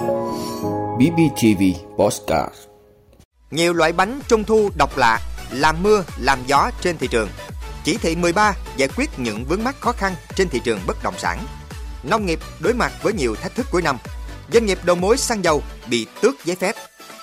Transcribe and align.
BBTV 0.00 1.62
Postcard 1.98 2.54
Nhiều 3.50 3.72
loại 3.72 3.92
bánh 3.92 4.20
trung 4.28 4.44
thu 4.44 4.70
độc 4.76 4.96
lạ, 4.96 5.20
làm 5.50 5.82
mưa, 5.82 6.04
làm 6.18 6.38
gió 6.46 6.70
trên 6.80 6.98
thị 6.98 7.08
trường. 7.10 7.28
Chỉ 7.84 7.96
thị 7.96 8.16
13 8.16 8.54
giải 8.76 8.88
quyết 8.96 9.10
những 9.16 9.44
vướng 9.44 9.64
mắc 9.64 9.80
khó 9.80 9.92
khăn 9.92 10.14
trên 10.36 10.48
thị 10.48 10.60
trường 10.64 10.80
bất 10.86 10.96
động 11.02 11.14
sản. 11.18 11.46
Nông 12.02 12.26
nghiệp 12.26 12.38
đối 12.60 12.74
mặt 12.74 12.92
với 13.02 13.12
nhiều 13.12 13.34
thách 13.34 13.54
thức 13.54 13.66
cuối 13.70 13.82
năm. 13.82 13.98
Doanh 14.52 14.66
nghiệp 14.66 14.78
đầu 14.84 14.96
mối 14.96 15.16
xăng 15.16 15.44
dầu 15.44 15.62
bị 15.90 16.06
tước 16.20 16.44
giấy 16.44 16.56
phép. 16.56 16.74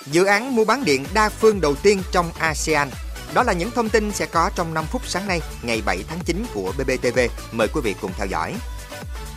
Dự 0.06 0.24
án 0.24 0.56
mua 0.56 0.64
bán 0.64 0.84
điện 0.84 1.04
đa 1.14 1.28
phương 1.28 1.60
đầu 1.60 1.74
tiên 1.74 2.02
trong 2.12 2.32
ASEAN. 2.38 2.90
Đó 3.34 3.42
là 3.42 3.52
những 3.52 3.70
thông 3.70 3.88
tin 3.88 4.12
sẽ 4.12 4.26
có 4.26 4.50
trong 4.54 4.74
5 4.74 4.84
phút 4.84 5.02
sáng 5.06 5.26
nay, 5.28 5.40
ngày 5.62 5.82
7 5.86 6.04
tháng 6.08 6.20
9 6.24 6.44
của 6.54 6.72
BBTV. 6.78 7.18
Mời 7.52 7.68
quý 7.68 7.80
vị 7.80 7.94
cùng 8.00 8.12
theo 8.16 8.26
dõi. 8.26 8.54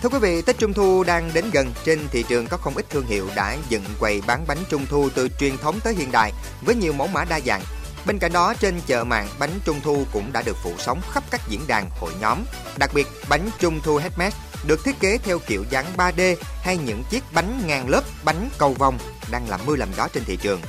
Thưa 0.02 0.10
quý 0.10 0.20
vị, 0.20 0.42
Tết 0.42 0.58
Trung 0.58 0.74
Thu 0.74 1.04
đang 1.04 1.32
đến 1.34 1.46
gần, 1.54 1.74
trên 1.84 2.00
thị 2.12 2.26
trường 2.30 2.48
có 2.48 2.58
không 2.58 2.76
ít 2.76 2.90
thương 2.90 3.06
hiệu 3.06 3.30
đã 3.36 3.58
dựng 3.70 3.84
quầy 4.00 4.22
bán 4.28 4.48
bánh 4.48 4.58
Trung 4.70 4.86
Thu 4.90 5.10
từ 5.16 5.28
truyền 5.40 5.58
thống 5.58 5.80
tới 5.84 5.94
hiện 5.94 6.12
đại 6.12 6.32
với 6.62 6.76
nhiều 6.76 6.94
mẫu 6.94 7.08
mã 7.08 7.26
đa 7.26 7.40
dạng. 7.46 7.62
Bên 8.06 8.20
cạnh 8.20 8.34
đó, 8.34 8.54
trên 8.54 8.82
chợ 8.88 9.04
mạng, 9.04 9.28
bánh 9.40 9.50
Trung 9.66 9.80
Thu 9.84 10.04
cũng 10.14 10.32
đã 10.34 10.42
được 10.42 10.58
phủ 10.64 10.74
sóng 10.78 11.02
khắp 11.12 11.24
các 11.32 11.42
diễn 11.50 11.68
đàn 11.68 11.90
hội 12.00 12.12
nhóm. 12.22 12.38
Đặc 12.78 12.92
biệt, 12.94 13.08
bánh 13.30 13.50
Trung 13.60 13.80
Thu 13.84 13.98
Handmade 13.98 14.36
được 14.68 14.84
thiết 14.86 15.00
kế 15.00 15.18
theo 15.18 15.40
kiểu 15.40 15.66
dáng 15.70 15.86
3D 15.98 16.36
hay 16.62 16.78
những 16.78 17.04
chiếc 17.10 17.24
bánh 17.34 17.62
ngàn 17.68 17.90
lớp, 17.90 18.04
bánh 18.24 18.50
cầu 18.58 18.74
vòng 18.74 18.98
đang 19.32 19.50
làm 19.50 19.60
mưa 19.66 19.76
làm 19.76 19.90
gió 19.98 20.08
trên 20.08 20.24
thị 20.24 20.38
trường. 20.42 20.62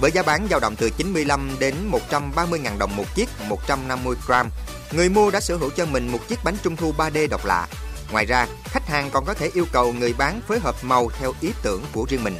Với 0.00 0.10
giá 0.10 0.22
bán 0.22 0.46
dao 0.50 0.60
động 0.60 0.74
từ 0.78 0.90
95 0.90 1.56
đến 1.58 1.74
130 1.86 2.58
ngàn 2.58 2.78
đồng 2.78 2.96
một 2.96 3.14
chiếc 3.14 3.28
150 3.48 4.16
gram, 4.26 4.50
người 4.92 5.08
mua 5.08 5.30
đã 5.30 5.40
sở 5.40 5.56
hữu 5.56 5.70
cho 5.70 5.86
mình 5.86 6.08
một 6.08 6.20
chiếc 6.28 6.44
bánh 6.44 6.56
trung 6.62 6.76
thu 6.76 6.94
3D 6.98 7.28
độc 7.28 7.46
lạ 7.46 7.66
Ngoài 8.12 8.26
ra, 8.26 8.46
khách 8.64 8.88
hàng 8.88 9.10
còn 9.10 9.24
có 9.24 9.34
thể 9.34 9.50
yêu 9.54 9.66
cầu 9.72 9.92
người 9.92 10.14
bán 10.18 10.40
phối 10.48 10.60
hợp 10.60 10.76
màu 10.82 11.10
theo 11.20 11.32
ý 11.40 11.52
tưởng 11.62 11.82
của 11.92 12.06
riêng 12.08 12.24
mình. 12.24 12.38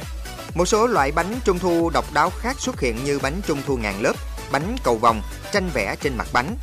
Một 0.55 0.65
số 0.65 0.87
loại 0.87 1.11
bánh 1.11 1.35
trung 1.45 1.59
thu 1.59 1.89
độc 1.93 2.13
đáo 2.13 2.31
khác 2.39 2.55
xuất 2.59 2.79
hiện 2.79 3.03
như 3.03 3.19
bánh 3.19 3.41
trung 3.47 3.61
thu 3.67 3.77
ngàn 3.77 4.01
lớp, 4.01 4.13
bánh 4.51 4.75
cầu 4.83 4.97
vòng, 4.97 5.21
tranh 5.51 5.69
vẽ 5.73 5.95
trên 6.01 6.17
mặt 6.17 6.27
bánh. 6.33 6.55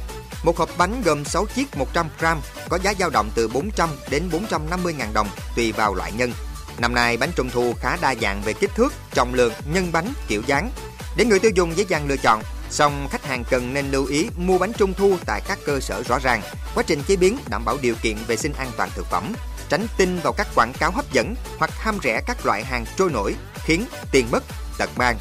Một 0.44 0.56
hộp 0.56 0.70
bánh 0.78 1.02
gồm 1.05 1.24
6 1.24 1.46
chiếc 1.55 1.77
100 1.77 2.08
gram 2.19 2.41
có 2.69 2.78
giá 2.78 2.94
dao 2.98 3.11
động 3.11 3.30
từ 3.34 3.48
400 3.48 3.88
đến 4.11 4.28
450 4.33 4.94
ngàn 4.94 5.14
đồng 5.14 5.28
tùy 5.56 5.72
vào 5.72 5.94
loại 5.94 6.12
nhân. 6.12 6.33
Năm 6.78 6.94
nay 6.94 7.16
bánh 7.16 7.30
trung 7.36 7.50
thu 7.50 7.74
khá 7.80 7.96
đa 8.00 8.14
dạng 8.14 8.42
về 8.42 8.52
kích 8.52 8.70
thước, 8.74 8.92
trọng 9.14 9.34
lượng, 9.34 9.52
nhân 9.72 9.92
bánh, 9.92 10.12
kiểu 10.28 10.42
dáng. 10.46 10.70
Để 11.16 11.24
người 11.24 11.39
tiêu 11.39 11.50
dùng 11.55 11.77
dễ 11.77 11.84
dàng 11.89 12.06
lựa 12.08 12.16
chọn, 12.16 12.42
Song 12.75 13.08
khách 13.11 13.25
hàng 13.25 13.44
cần 13.50 13.75
nên 13.75 13.91
lưu 13.91 14.06
ý 14.06 14.28
mua 14.36 14.58
bánh 14.58 14.72
trung 14.72 14.94
thu 14.94 15.17
tại 15.27 15.41
các 15.48 15.58
cơ 15.67 15.80
sở 15.80 16.03
rõ 16.03 16.19
ràng, 16.19 16.42
quá 16.75 16.84
trình 16.86 17.03
chế 17.06 17.17
biến 17.17 17.39
đảm 17.48 17.64
bảo 17.64 17.77
điều 17.83 17.94
kiện 18.03 18.17
vệ 18.27 18.36
sinh 18.36 18.53
an 18.53 18.70
toàn 18.77 18.91
thực 18.94 19.06
phẩm, 19.06 19.33
tránh 19.69 19.86
tin 19.97 20.19
vào 20.19 20.33
các 20.33 20.47
quảng 20.55 20.72
cáo 20.78 20.91
hấp 20.91 21.12
dẫn 21.12 21.34
hoặc 21.58 21.70
ham 21.70 21.98
rẻ 22.02 22.20
các 22.27 22.47
loại 22.47 22.64
hàng 22.64 22.84
trôi 22.97 23.11
nổi 23.11 23.34
khiến 23.55 23.84
tiền 24.12 24.27
mất 24.30 24.45
tật 24.78 24.91
mang. 24.97 25.19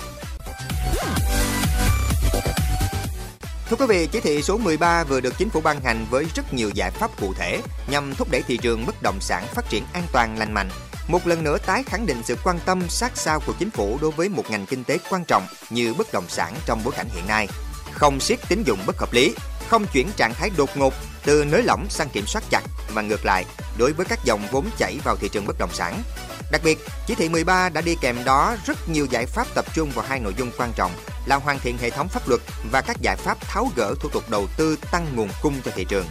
Thưa 3.70 3.76
quý 3.76 3.86
vị, 3.90 4.08
chỉ 4.12 4.20
thị 4.20 4.42
số 4.42 4.58
13 4.58 5.04
vừa 5.04 5.22
được 5.22 5.34
chính 5.38 5.50
phủ 5.50 5.62
ban 5.62 5.82
hành 5.82 6.06
với 6.10 6.26
rất 6.36 6.54
nhiều 6.54 6.70
giải 6.74 6.92
pháp 6.92 7.12
cụ 7.22 7.34
thể 7.34 7.62
nhằm 7.88 8.16
thúc 8.16 8.28
đẩy 8.32 8.42
thị 8.42 8.58
trường 8.58 8.86
bất 8.86 9.02
động 9.02 9.18
sản 9.22 9.46
phát 9.54 9.70
triển 9.70 9.84
an 9.94 10.04
toàn 10.12 10.38
lành 10.38 10.54
mạnh, 10.54 10.70
một 11.08 11.28
lần 11.28 11.44
nữa 11.44 11.58
tái 11.66 11.84
khẳng 11.84 12.06
định 12.06 12.22
sự 12.24 12.38
quan 12.44 12.60
tâm 12.66 12.90
sát 12.90 13.12
sao 13.16 13.40
của 13.40 13.54
chính 13.60 13.70
phủ 13.70 13.98
đối 14.02 14.12
với 14.12 14.30
một 14.30 14.44
ngành 14.50 14.66
kinh 14.66 14.84
tế 14.84 14.98
quan 15.10 15.24
trọng 15.28 15.48
như 15.70 15.94
bất 15.94 16.14
động 16.14 16.26
sản 16.30 16.54
trong 16.66 16.82
bối 16.84 16.94
cảnh 16.98 17.08
hiện 17.16 17.28
nay. 17.28 17.48
Không 17.94 18.20
siết 18.20 18.40
tín 18.50 18.64
dụng 18.64 18.80
bất 18.86 18.98
hợp 18.98 19.14
lý, 19.14 19.34
không 19.68 19.86
chuyển 19.94 20.12
trạng 20.18 20.34
thái 20.34 20.52
đột 20.58 20.70
ngột 20.78 20.94
từ 21.26 21.46
nới 21.46 21.64
lỏng 21.64 21.86
sang 21.90 22.10
kiểm 22.10 22.26
soát 22.28 22.44
chặt 22.50 22.62
và 22.94 23.02
ngược 23.02 23.26
lại 23.26 23.46
đối 23.78 23.94
với 23.94 24.06
các 24.06 24.20
dòng 24.26 24.48
vốn 24.52 24.66
chảy 24.78 25.00
vào 25.04 25.16
thị 25.16 25.30
trường 25.30 25.48
bất 25.48 25.56
động 25.60 25.74
sản. 25.74 26.04
Đặc 26.52 26.62
biệt, 26.64 26.80
chỉ 27.08 27.16
thị 27.16 27.30
13 27.30 27.70
đã 27.70 27.82
đi 27.82 27.96
kèm 28.02 28.24
đó 28.26 28.56
rất 28.66 28.90
nhiều 28.90 29.08
giải 29.10 29.26
pháp 29.26 29.48
tập 29.56 29.66
trung 29.74 29.92
vào 29.92 30.06
hai 30.10 30.20
nội 30.20 30.34
dung 30.38 30.52
quan 30.58 30.74
trọng 30.76 30.92
là 31.26 31.36
hoàn 31.36 31.60
thiện 31.60 31.78
hệ 31.78 31.90
thống 31.90 32.08
pháp 32.08 32.30
luật 32.30 32.42
và 32.72 32.82
các 32.82 32.98
giải 33.02 33.16
pháp 33.16 33.38
tháo 33.42 33.72
gỡ 33.76 33.96
thủ 34.00 34.10
tục 34.10 34.30
đầu 34.30 34.48
tư 34.58 34.78
tăng 34.92 35.08
nguồn 35.16 35.30
cung 35.42 35.62
cho 35.66 35.72
thị 35.76 35.86
trường. 35.90 36.06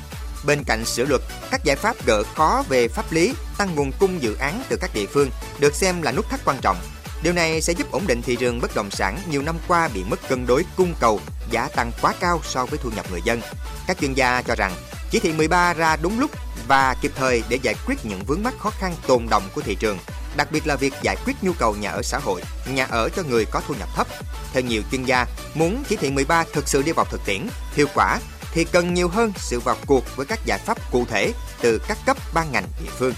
Bên 0.45 0.65
cạnh 0.65 0.85
sửa 0.85 1.05
luật, 1.05 1.21
các 1.51 1.65
giải 1.65 1.77
pháp 1.77 1.97
gỡ 2.07 2.23
khó 2.35 2.65
về 2.69 2.89
pháp 2.89 3.13
lý, 3.13 3.35
tăng 3.59 3.75
nguồn 3.75 3.93
cung 4.01 4.23
dự 4.23 4.35
án 4.35 4.63
từ 4.69 4.77
các 4.81 4.91
địa 4.95 5.07
phương 5.07 5.31
được 5.59 5.75
xem 5.75 6.03
là 6.03 6.13
nút 6.13 6.31
thắt 6.31 6.41
quan 6.45 6.57
trọng. 6.63 6.77
Điều 7.23 7.33
này 7.33 7.61
sẽ 7.61 7.73
giúp 7.73 7.91
ổn 7.91 8.07
định 8.07 8.23
thị 8.23 8.37
trường 8.37 8.61
bất 8.61 8.75
động 8.75 8.91
sản 8.91 9.19
nhiều 9.31 9.43
năm 9.43 9.57
qua 9.69 9.89
bị 9.95 10.05
mất 10.05 10.29
cân 10.29 10.47
đối 10.47 10.65
cung 10.77 10.95
cầu, 11.01 11.21
giá 11.51 11.69
tăng 11.69 11.93
quá 12.03 12.15
cao 12.21 12.41
so 12.45 12.67
với 12.67 12.79
thu 12.83 12.91
nhập 12.97 13.07
người 13.11 13.21
dân. 13.25 13.41
Các 13.87 13.99
chuyên 14.01 14.15
gia 14.15 14.43
cho 14.43 14.55
rằng 14.55 14.73
chỉ 15.11 15.19
thị 15.19 15.33
13 15.33 15.75
ra 15.75 15.97
đúng 15.97 16.21
lúc 16.21 16.31
và 16.69 16.97
kịp 17.03 17.13
thời 17.17 17.43
để 17.49 17.59
giải 17.63 17.75
quyết 17.87 18.05
những 18.05 18.25
vướng 18.27 18.43
mắc 18.43 18.55
khó 18.59 18.71
khăn 18.71 18.95
tồn 19.07 19.27
động 19.31 19.43
của 19.55 19.61
thị 19.61 19.77
trường, 19.81 19.99
đặc 20.37 20.53
biệt 20.53 20.67
là 20.67 20.77
việc 20.77 20.95
giải 21.03 21.17
quyết 21.27 21.35
nhu 21.43 21.53
cầu 21.53 21.77
nhà 21.81 21.91
ở 21.91 22.03
xã 22.03 22.19
hội, 22.19 22.43
nhà 22.67 22.85
ở 22.85 23.09
cho 23.09 23.23
người 23.23 23.45
có 23.45 23.63
thu 23.69 23.75
nhập 23.75 23.89
thấp. 23.97 24.07
Theo 24.53 24.63
nhiều 24.63 24.83
chuyên 24.91 25.05
gia, 25.05 25.27
muốn 25.55 25.85
chỉ 25.89 25.97
thị 25.97 26.11
13 26.11 26.45
thực 26.53 26.69
sự 26.69 26.83
đi 26.83 26.93
vào 26.93 27.07
thực 27.11 27.21
tiễn, 27.25 27.49
hiệu 27.75 27.87
quả 27.95 28.19
thì 28.53 28.65
cần 28.65 28.95
nhiều 28.95 29.09
hơn 29.09 29.33
sự 29.37 29.61
vào 29.61 29.77
cuộc 29.87 30.17
với 30.17 30.27
các 30.27 30.39
giải 30.45 30.59
pháp 30.59 30.93
cụ 30.93 31.05
thể 31.11 31.33
từ 31.61 31.79
các 31.89 31.99
cấp 32.07 32.17
ban 32.35 32.53
ngành 32.53 32.65
địa 32.81 32.91
phương. 32.99 33.15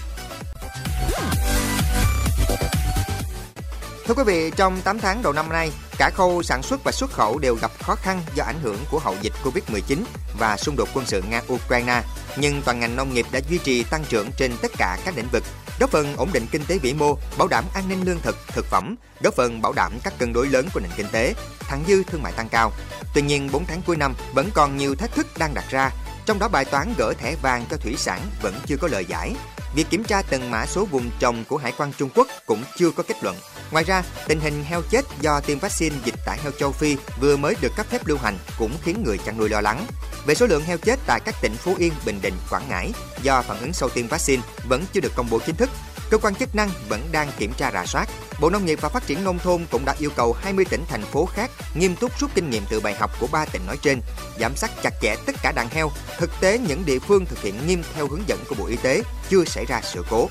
Thưa 4.05 4.13
quý 4.13 4.23
vị, 4.23 4.51
trong 4.55 4.81
8 4.81 4.99
tháng 4.99 5.21
đầu 5.21 5.33
năm 5.33 5.49
nay, 5.49 5.71
cả 5.97 6.09
khâu 6.13 6.43
sản 6.43 6.63
xuất 6.63 6.83
và 6.83 6.91
xuất 6.91 7.11
khẩu 7.11 7.39
đều 7.39 7.55
gặp 7.55 7.71
khó 7.83 7.95
khăn 7.95 8.21
do 8.35 8.43
ảnh 8.43 8.59
hưởng 8.61 8.77
của 8.91 8.99
hậu 8.99 9.15
dịch 9.21 9.33
Covid-19 9.43 10.03
và 10.39 10.57
xung 10.57 10.75
đột 10.75 10.89
quân 10.93 11.05
sự 11.05 11.21
Nga-Ukraine. 11.31 12.01
Nhưng 12.37 12.61
toàn 12.61 12.79
ngành 12.79 12.95
nông 12.95 13.13
nghiệp 13.13 13.25
đã 13.31 13.39
duy 13.49 13.57
trì 13.57 13.83
tăng 13.83 14.03
trưởng 14.09 14.29
trên 14.37 14.51
tất 14.61 14.71
cả 14.77 14.97
các 15.05 15.17
lĩnh 15.17 15.27
vực, 15.31 15.43
góp 15.79 15.89
phần 15.89 16.15
ổn 16.17 16.29
định 16.33 16.47
kinh 16.51 16.65
tế 16.65 16.77
vĩ 16.77 16.93
mô, 16.93 17.17
bảo 17.37 17.47
đảm 17.47 17.65
an 17.73 17.89
ninh 17.89 18.05
lương 18.05 18.21
thực, 18.21 18.37
thực 18.47 18.65
phẩm, 18.65 18.95
góp 19.23 19.33
phần 19.33 19.61
bảo 19.61 19.73
đảm 19.73 19.91
các 20.03 20.13
cân 20.19 20.33
đối 20.33 20.47
lớn 20.47 20.67
của 20.73 20.79
nền 20.79 20.91
kinh 20.97 21.07
tế, 21.11 21.33
thặng 21.59 21.83
dư 21.87 22.03
thương 22.03 22.23
mại 22.23 22.31
tăng 22.31 22.49
cao. 22.49 22.71
Tuy 23.13 23.21
nhiên, 23.21 23.49
4 23.51 23.65
tháng 23.65 23.81
cuối 23.81 23.97
năm 23.97 24.13
vẫn 24.33 24.49
còn 24.53 24.77
nhiều 24.77 24.95
thách 24.95 25.15
thức 25.15 25.27
đang 25.37 25.53
đặt 25.53 25.65
ra, 25.69 25.91
trong 26.25 26.39
đó 26.39 26.47
bài 26.47 26.65
toán 26.65 26.93
gỡ 26.97 27.13
thẻ 27.13 27.35
vàng 27.41 27.65
cho 27.71 27.77
thủy 27.77 27.95
sản 27.97 28.21
vẫn 28.41 28.59
chưa 28.65 28.77
có 28.77 28.87
lời 28.87 29.05
giải. 29.05 29.35
Việc 29.75 29.89
kiểm 29.89 30.03
tra 30.03 30.21
từng 30.21 30.51
mã 30.51 30.65
số 30.65 30.85
vùng 30.85 31.09
trồng 31.19 31.43
của 31.45 31.57
Hải 31.57 31.73
quan 31.77 31.93
Trung 31.97 32.09
Quốc 32.15 32.27
cũng 32.45 32.63
chưa 32.77 32.91
có 32.91 33.03
kết 33.03 33.23
luận. 33.23 33.35
Ngoài 33.71 33.83
ra, 33.83 34.03
tình 34.27 34.39
hình 34.39 34.63
heo 34.63 34.81
chết 34.81 35.05
do 35.21 35.39
tiêm 35.39 35.59
vaccine 35.59 35.95
dịch 36.05 36.15
tả 36.25 36.37
heo 36.43 36.51
châu 36.59 36.71
Phi 36.71 36.97
vừa 37.21 37.37
mới 37.37 37.55
được 37.61 37.75
cấp 37.75 37.85
phép 37.89 38.05
lưu 38.05 38.17
hành 38.17 38.37
cũng 38.59 38.71
khiến 38.83 39.03
người 39.03 39.17
chăn 39.17 39.37
nuôi 39.37 39.49
lo 39.49 39.61
lắng. 39.61 39.85
Về 40.25 40.35
số 40.35 40.45
lượng 40.45 40.63
heo 40.63 40.77
chết 40.77 40.99
tại 41.05 41.19
các 41.25 41.35
tỉnh 41.41 41.53
Phú 41.53 41.75
Yên, 41.77 41.93
Bình 42.05 42.19
Định, 42.21 42.33
Quảng 42.49 42.69
Ngãi 42.69 42.91
do 43.21 43.41
phản 43.41 43.59
ứng 43.59 43.73
sau 43.73 43.89
tiêm 43.89 44.07
vaccine 44.07 44.43
vẫn 44.69 44.85
chưa 44.93 45.01
được 45.01 45.11
công 45.15 45.27
bố 45.29 45.39
chính 45.45 45.55
thức, 45.55 45.69
cơ 46.09 46.17
quan 46.17 46.35
chức 46.35 46.55
năng 46.55 46.69
vẫn 46.89 47.01
đang 47.11 47.31
kiểm 47.37 47.53
tra 47.57 47.71
rà 47.71 47.85
soát. 47.85 48.09
Bộ 48.39 48.49
Nông 48.49 48.65
nghiệp 48.65 48.79
và 48.81 48.89
Phát 48.89 49.07
triển 49.07 49.23
Nông 49.23 49.39
thôn 49.39 49.65
cũng 49.71 49.85
đã 49.85 49.95
yêu 49.99 50.09
cầu 50.15 50.33
20 50.33 50.65
tỉnh, 50.65 50.83
thành 50.87 51.01
phố 51.01 51.25
khác 51.25 51.51
nghiêm 51.75 51.95
túc 51.95 52.19
rút 52.19 52.31
kinh 52.35 52.49
nghiệm 52.49 52.63
từ 52.69 52.79
bài 52.79 52.93
học 52.93 53.11
của 53.19 53.27
ba 53.31 53.45
tỉnh 53.45 53.61
nói 53.67 53.77
trên, 53.81 54.01
giám 54.39 54.55
sát 54.55 54.71
chặt 54.83 54.93
chẽ 55.01 55.15
tất 55.25 55.35
cả 55.43 55.51
đàn 55.55 55.69
heo. 55.69 55.91
Thực 56.17 56.31
tế, 56.41 56.59
những 56.67 56.85
địa 56.85 56.99
phương 56.99 57.25
thực 57.25 57.41
hiện 57.41 57.67
nghiêm 57.67 57.83
theo 57.95 58.07
hướng 58.07 58.27
dẫn 58.27 58.39
của 58.49 58.55
Bộ 58.55 58.65
Y 58.65 58.75
tế 58.75 59.01
chưa 59.29 59.45
xảy 59.45 59.65
ra 59.65 59.81
sự 59.83 60.05
cố. 60.09 60.29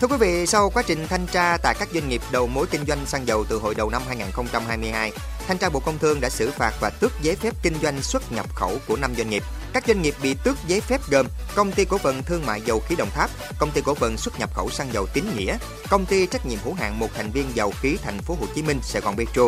Thưa 0.00 0.06
quý 0.06 0.16
vị, 0.16 0.46
sau 0.46 0.70
quá 0.70 0.82
trình 0.86 1.06
thanh 1.08 1.26
tra 1.26 1.56
tại 1.62 1.74
các 1.78 1.88
doanh 1.94 2.08
nghiệp 2.08 2.22
đầu 2.30 2.46
mối 2.46 2.66
kinh 2.70 2.86
doanh 2.86 3.06
xăng 3.06 3.26
dầu 3.26 3.44
từ 3.48 3.58
hồi 3.58 3.74
đầu 3.74 3.90
năm 3.90 4.02
2022, 4.06 5.12
Thanh 5.50 5.58
tra 5.58 5.68
Bộ 5.68 5.80
Công 5.80 5.98
Thương 5.98 6.20
đã 6.20 6.28
xử 6.28 6.50
phạt 6.50 6.74
và 6.80 6.90
tước 6.90 7.12
giấy 7.22 7.36
phép 7.36 7.54
kinh 7.62 7.74
doanh 7.82 8.02
xuất 8.02 8.32
nhập 8.32 8.54
khẩu 8.54 8.78
của 8.88 8.96
5 8.96 9.14
doanh 9.16 9.30
nghiệp. 9.30 9.42
Các 9.72 9.84
doanh 9.86 10.02
nghiệp 10.02 10.14
bị 10.22 10.34
tước 10.44 10.56
giấy 10.66 10.80
phép 10.80 11.00
gồm 11.10 11.26
Công 11.54 11.72
ty 11.72 11.84
cổ 11.84 11.98
phần 11.98 12.22
thương 12.22 12.46
mại 12.46 12.60
dầu 12.60 12.80
khí 12.80 12.94
Đồng 12.98 13.10
Tháp, 13.10 13.30
Công 13.58 13.70
ty 13.70 13.80
cổ 13.80 13.94
phần 13.94 14.16
xuất 14.16 14.38
nhập 14.38 14.54
khẩu 14.54 14.70
xăng 14.70 14.92
dầu 14.92 15.06
Tín 15.14 15.24
Nghĩa, 15.36 15.58
Công 15.88 16.06
ty 16.06 16.26
trách 16.26 16.46
nhiệm 16.46 16.58
hữu 16.64 16.74
hạn 16.74 16.98
một 16.98 17.08
thành 17.14 17.30
viên 17.30 17.46
dầu 17.54 17.72
khí 17.80 17.96
Thành 18.02 18.18
phố 18.18 18.36
Hồ 18.40 18.46
Chí 18.54 18.62
Minh 18.62 18.78
Sài 18.82 19.02
Gòn 19.02 19.16
Petro, 19.16 19.42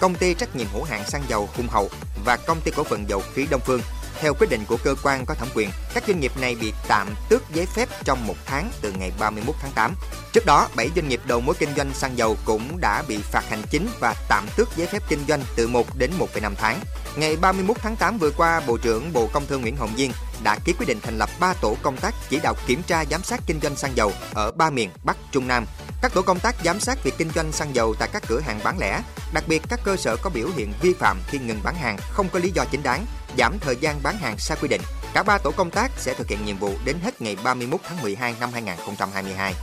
Công 0.00 0.14
ty 0.14 0.34
trách 0.34 0.56
nhiệm 0.56 0.66
hữu 0.72 0.84
hạn 0.84 1.04
xăng 1.08 1.22
dầu 1.28 1.48
Hùng 1.56 1.68
Hậu 1.68 1.90
và 2.24 2.36
Công 2.36 2.60
ty 2.60 2.70
cổ 2.76 2.84
phần 2.84 3.08
dầu 3.08 3.22
khí 3.34 3.46
Đông 3.50 3.60
Phương. 3.64 3.80
Theo 4.20 4.34
quyết 4.34 4.50
định 4.50 4.64
của 4.68 4.76
cơ 4.84 4.94
quan 5.02 5.26
có 5.26 5.34
thẩm 5.34 5.48
quyền, 5.54 5.70
các 5.94 6.04
doanh 6.06 6.20
nghiệp 6.20 6.32
này 6.40 6.56
bị 6.60 6.72
tạm 6.88 7.08
tước 7.28 7.42
giấy 7.54 7.66
phép 7.66 7.88
trong 8.04 8.26
một 8.26 8.34
tháng 8.46 8.70
từ 8.80 8.92
ngày 8.92 9.12
31 9.18 9.54
tháng 9.60 9.70
8. 9.74 9.94
Trước 10.32 10.46
đó, 10.46 10.68
7 10.76 10.90
doanh 10.96 11.08
nghiệp 11.08 11.20
đầu 11.26 11.40
mối 11.40 11.54
kinh 11.58 11.68
doanh 11.76 11.94
xăng 11.94 12.18
dầu 12.18 12.36
cũng 12.44 12.80
đã 12.80 13.02
bị 13.08 13.18
phạt 13.18 13.44
hành 13.48 13.62
chính 13.70 13.88
và 14.00 14.14
tạm 14.28 14.46
tước 14.56 14.68
giấy 14.76 14.86
phép 14.86 15.02
kinh 15.08 15.24
doanh 15.28 15.40
từ 15.56 15.68
1 15.68 15.86
đến 15.98 16.10
1,5 16.18 16.52
tháng. 16.54 16.80
Ngày 17.16 17.36
31 17.36 17.76
tháng 17.80 17.96
8 17.96 18.18
vừa 18.18 18.30
qua, 18.30 18.60
Bộ 18.66 18.76
trưởng 18.76 19.12
Bộ 19.12 19.28
Công 19.32 19.46
Thương 19.46 19.60
Nguyễn 19.60 19.76
Hồng 19.76 19.92
Diên 19.96 20.10
đã 20.42 20.58
ký 20.64 20.72
quyết 20.78 20.86
định 20.86 20.98
thành 21.02 21.18
lập 21.18 21.30
3 21.40 21.54
tổ 21.54 21.76
công 21.82 21.96
tác 21.96 22.14
chỉ 22.30 22.40
đạo 22.42 22.54
kiểm 22.66 22.82
tra 22.86 23.04
giám 23.10 23.22
sát 23.22 23.40
kinh 23.46 23.60
doanh 23.62 23.76
xăng 23.76 23.96
dầu 23.96 24.12
ở 24.34 24.50
ba 24.50 24.70
miền 24.70 24.90
Bắc, 25.04 25.16
Trung 25.32 25.48
Nam. 25.48 25.66
Các 26.02 26.14
tổ 26.14 26.22
công 26.22 26.40
tác 26.40 26.54
giám 26.64 26.80
sát 26.80 27.04
việc 27.04 27.14
kinh 27.18 27.30
doanh 27.30 27.52
xăng 27.52 27.74
dầu 27.74 27.94
tại 27.98 28.08
các 28.12 28.22
cửa 28.28 28.40
hàng 28.40 28.60
bán 28.64 28.78
lẻ, 28.78 29.02
đặc 29.32 29.44
biệt 29.48 29.62
các 29.68 29.80
cơ 29.84 29.96
sở 29.96 30.16
có 30.16 30.30
biểu 30.30 30.48
hiện 30.56 30.72
vi 30.82 30.94
phạm 30.94 31.18
khi 31.26 31.38
ngừng 31.38 31.60
bán 31.64 31.74
hàng 31.74 31.96
không 32.12 32.28
có 32.32 32.38
lý 32.38 32.50
do 32.50 32.64
chính 32.70 32.82
đáng, 32.82 33.06
giảm 33.38 33.58
thời 33.60 33.76
gian 33.76 34.00
bán 34.02 34.18
hàng 34.18 34.38
sai 34.38 34.58
quy 34.62 34.68
định. 34.68 34.80
Cả 35.14 35.22
ba 35.22 35.38
tổ 35.38 35.50
công 35.50 35.70
tác 35.70 35.90
sẽ 35.96 36.14
thực 36.14 36.28
hiện 36.28 36.44
nhiệm 36.44 36.58
vụ 36.58 36.74
đến 36.84 36.96
hết 37.02 37.22
ngày 37.22 37.36
31 37.44 37.80
tháng 37.84 38.02
12 38.02 38.34
năm 38.40 38.50
2022. 38.52 39.54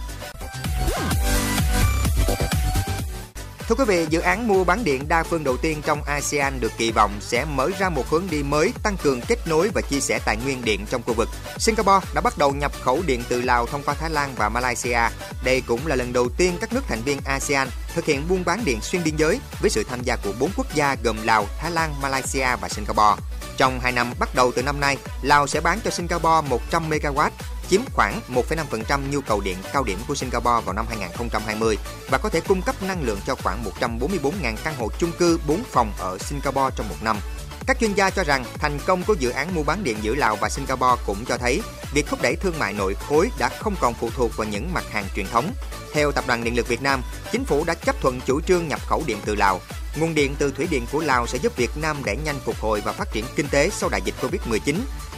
Thưa 3.68 3.76
quý 3.76 3.86
vị, 3.88 4.06
dự 4.10 4.20
án 4.20 4.48
mua 4.48 4.64
bán 4.64 4.84
điện 4.84 5.08
đa 5.08 5.24
phương 5.24 5.44
đầu 5.44 5.58
tiên 5.58 5.82
trong 5.86 6.04
ASEAN 6.04 6.60
được 6.60 6.72
kỳ 6.78 6.92
vọng 6.92 7.12
sẽ 7.20 7.46
mở 7.46 7.70
ra 7.80 7.90
một 7.90 8.10
hướng 8.10 8.24
đi 8.30 8.44
mới 8.44 8.74
tăng 8.84 8.98
cường 8.98 9.22
kết 9.28 9.40
nối 9.48 9.70
và 9.74 9.82
chia 9.82 10.00
sẻ 10.00 10.20
tài 10.26 10.38
nguyên 10.38 10.66
điện 10.66 10.86
trong 10.90 11.04
khu 11.04 11.14
vực. 11.14 11.30
Singapore 11.58 12.08
đã 12.16 12.22
bắt 12.22 12.38
đầu 12.38 12.52
nhập 12.52 12.72
khẩu 12.82 13.02
điện 13.08 13.24
từ 13.30 13.42
Lào 13.42 13.66
thông 13.66 13.84
qua 13.86 13.94
Thái 13.94 14.10
Lan 14.10 14.34
và 14.38 14.50
Malaysia. 14.50 15.00
Đây 15.44 15.62
cũng 15.68 15.88
là 15.88 15.96
lần 15.96 16.14
đầu 16.14 16.30
tiên 16.38 16.58
các 16.62 16.74
nước 16.74 16.82
thành 16.88 17.02
viên 17.02 17.20
ASEAN 17.26 17.68
thực 17.96 18.06
hiện 18.06 18.28
buôn 18.30 18.44
bán 18.46 18.66
điện 18.66 18.80
xuyên 18.82 19.04
biên 19.04 19.16
giới 19.16 19.40
với 19.62 19.70
sự 19.70 19.84
tham 19.90 20.00
gia 20.04 20.16
của 20.16 20.34
bốn 20.40 20.50
quốc 20.58 20.68
gia 20.76 20.96
gồm 21.04 21.18
Lào, 21.24 21.46
Thái 21.60 21.72
Lan, 21.72 22.02
Malaysia 22.02 22.48
và 22.62 22.70
Singapore. 22.70 23.22
Trong 23.58 23.80
2 23.80 23.92
năm 23.92 24.14
bắt 24.20 24.36
đầu 24.36 24.52
từ 24.56 24.64
năm 24.64 24.80
nay, 24.80 24.98
Lào 25.22 25.48
sẽ 25.48 25.62
bán 25.62 25.80
cho 25.84 25.92
Singapore 25.92 26.50
100 26.50 26.90
MW, 26.90 27.30
chiếm 27.70 27.82
khoảng 27.94 28.22
1,5% 28.34 29.00
nhu 29.12 29.22
cầu 29.22 29.42
điện 29.42 29.58
cao 29.74 29.84
điểm 29.84 30.00
của 30.08 30.16
Singapore 30.16 30.66
vào 30.66 30.74
năm 30.74 30.86
2020 30.90 31.78
và 32.10 32.18
có 32.18 32.30
thể 32.30 32.42
cung 32.42 32.62
cấp 32.62 32.76
năng 32.84 33.04
lượng 33.04 33.20
cho 33.28 33.36
khoảng 33.36 33.64
144.000 33.80 34.56
căn 34.64 34.76
hộ 34.78 34.90
chung 35.00 35.12
cư 35.12 35.40
4 35.48 35.64
phòng 35.72 35.94
ở 36.00 36.18
Singapore 36.18 36.76
trong 36.76 36.90
một 36.90 36.96
năm. 37.04 37.18
Các 37.68 37.80
chuyên 37.80 37.94
gia 37.94 38.10
cho 38.10 38.24
rằng 38.24 38.46
thành 38.60 38.80
công 38.86 39.04
của 39.04 39.16
dự 39.20 39.30
án 39.30 39.56
mua 39.56 39.64
bán 39.64 39.84
điện 39.84 39.98
giữa 40.02 40.16
Lào 40.16 40.36
và 40.36 40.50
Singapore 40.50 41.02
cũng 41.06 41.26
cho 41.26 41.38
thấy 41.38 41.62
việc 41.94 42.06
thúc 42.08 42.22
đẩy 42.22 42.36
thương 42.36 42.60
mại 42.60 42.74
nội 42.74 42.96
khối 43.10 43.30
đã 43.40 43.50
không 43.50 43.76
còn 43.80 43.94
phụ 43.94 44.10
thuộc 44.16 44.38
vào 44.38 44.48
những 44.48 44.74
mặt 44.74 44.84
hàng 44.92 45.06
truyền 45.16 45.28
thống. 45.28 45.52
Theo 45.94 46.12
Tập 46.12 46.24
đoàn 46.28 46.44
Điện 46.44 46.56
lực 46.56 46.68
Việt 46.68 46.82
Nam, 46.82 47.02
chính 47.32 47.46
phủ 47.46 47.64
đã 47.64 47.74
chấp 47.74 48.02
thuận 48.02 48.22
chủ 48.26 48.42
trương 48.42 48.68
nhập 48.68 48.80
khẩu 48.88 49.04
điện 49.08 49.18
từ 49.26 49.36
Lào. 49.36 49.62
Nguồn 50.00 50.16
điện 50.16 50.36
từ 50.40 50.52
thủy 50.52 50.68
điện 50.72 50.86
của 50.92 51.02
Lào 51.02 51.28
sẽ 51.28 51.38
giúp 51.38 51.58
Việt 51.58 51.78
Nam 51.82 51.98
đẩy 52.06 52.18
nhanh 52.26 52.40
phục 52.46 52.60
hồi 52.60 52.82
và 52.82 52.92
phát 52.92 53.12
triển 53.12 53.26
kinh 53.36 53.48
tế 53.48 53.70
sau 53.70 53.90
đại 53.90 54.02
dịch 54.06 54.16
Covid-19 54.22 54.76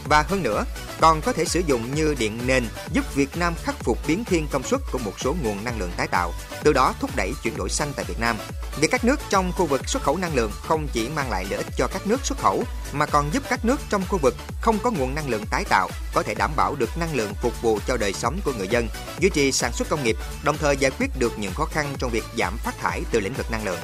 và 0.08 0.22
hơn 0.22 0.42
nữa, 0.42 0.64
còn 1.00 1.20
có 1.20 1.32
thể 1.32 1.44
sử 1.44 1.60
dụng 1.66 1.94
như 1.94 2.14
điện 2.18 2.38
nền 2.46 2.64
giúp 2.92 3.14
Việt 3.14 3.36
Nam 3.36 3.54
khắc 3.62 3.74
phục 3.84 3.98
biến 4.08 4.24
thiên 4.24 4.46
công 4.50 4.62
suất 4.62 4.80
của 4.92 4.98
một 4.98 5.12
số 5.20 5.34
nguồn 5.42 5.64
năng 5.64 5.78
lượng 5.78 5.90
tái 5.96 6.08
tạo, 6.08 6.32
từ 6.62 6.72
đó 6.72 6.94
thúc 7.00 7.10
đẩy 7.16 7.32
chuyển 7.42 7.56
đổi 7.56 7.68
xanh 7.68 7.92
tại 7.96 8.04
Việt 8.08 8.20
Nam. 8.20 8.36
Việc 8.80 8.90
các 8.90 9.04
nước 9.04 9.20
trong 9.30 9.52
khu 9.52 9.66
vực 9.66 9.88
xuất 9.88 10.02
khẩu 10.02 10.16
năng 10.16 10.34
lượng 10.34 10.50
không 10.62 10.88
chỉ 10.92 11.08
mang 11.08 11.30
lại 11.30 11.46
lợi 11.50 11.56
ích 11.56 11.66
cho 11.76 11.86
các 11.92 12.06
nước 12.06 12.26
xuất 12.26 12.38
khẩu 12.38 12.64
mà 12.92 13.06
còn 13.06 13.30
giúp 13.32 13.42
các 13.50 13.64
nước 13.64 13.80
trong 13.90 14.02
khu 14.08 14.18
vực 14.18 14.34
không 14.60 14.78
có 14.82 14.90
nguồn 14.90 15.14
năng 15.14 15.28
lượng 15.28 15.46
tái 15.50 15.64
tạo 15.68 15.88
có 16.14 16.22
thể 16.22 16.34
đảm 16.34 16.50
bảo 16.56 16.74
được 16.74 16.98
năng 16.98 17.14
lượng 17.14 17.34
phục 17.42 17.62
vụ 17.62 17.78
cho 17.86 17.96
đời 17.96 18.12
sống 18.12 18.40
của 18.44 18.52
người 18.58 18.68
dân, 18.68 18.88
duy 19.18 19.30
trì 19.30 19.52
sản 19.52 19.72
xuất 19.72 19.88
công 19.88 20.04
nghiệp, 20.04 20.16
đồng 20.44 20.56
thời 20.58 20.76
giải 20.76 20.90
quyết 20.98 21.10
được 21.18 21.38
những 21.38 21.52
khó 21.54 21.64
khăn 21.64 21.94
trong 21.98 22.10
việc 22.10 22.24
giảm 22.38 22.56
phát 22.56 22.78
thải 22.78 23.02
từ 23.10 23.20
lĩnh 23.20 23.34
vực 23.34 23.50
năng 23.50 23.64
lượng. 23.64 23.78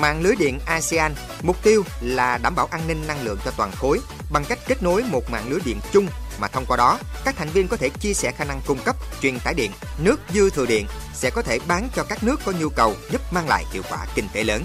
Mạng 0.00 0.22
lưới 0.22 0.36
điện 0.36 0.58
ASEAN 0.66 1.14
mục 1.42 1.62
tiêu 1.62 1.82
là 2.00 2.38
đảm 2.38 2.54
bảo 2.54 2.68
an 2.70 2.80
ninh 2.88 3.06
năng 3.06 3.24
lượng 3.24 3.38
cho 3.44 3.50
toàn 3.56 3.72
khối 3.72 4.00
bằng 4.30 4.44
cách 4.48 4.58
kết 4.66 4.82
nối 4.82 5.02
một 5.02 5.30
mạng 5.30 5.44
lưới 5.48 5.60
điện 5.64 5.80
chung 5.92 6.06
mà 6.40 6.48
thông 6.48 6.64
qua 6.66 6.76
đó 6.76 6.98
các 7.24 7.36
thành 7.36 7.48
viên 7.48 7.68
có 7.68 7.76
thể 7.76 7.88
chia 7.88 8.14
sẻ 8.14 8.32
khả 8.32 8.44
năng 8.44 8.60
cung 8.66 8.78
cấp, 8.84 8.96
truyền 9.22 9.38
tải 9.40 9.54
điện, 9.54 9.70
nước 9.98 10.20
dư 10.34 10.50
thừa 10.50 10.66
điện 10.66 10.86
sẽ 11.14 11.30
có 11.30 11.42
thể 11.42 11.58
bán 11.68 11.88
cho 11.96 12.04
các 12.04 12.24
nước 12.24 12.40
có 12.44 12.52
nhu 12.60 12.68
cầu 12.68 12.94
giúp 13.10 13.32
mang 13.32 13.48
lại 13.48 13.64
hiệu 13.72 13.82
quả 13.90 14.06
kinh 14.14 14.28
tế 14.32 14.44
lớn. 14.44 14.64